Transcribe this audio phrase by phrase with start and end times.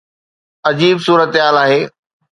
[0.65, 1.89] عجيب صورتحال آهي.